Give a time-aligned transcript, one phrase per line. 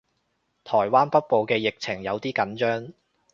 [0.63, 2.91] 台灣北部嘅疫情有啲緊張